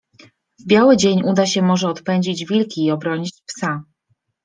[0.59, 3.83] w biały dzień uda się może odpędzić wilki i obronić psa.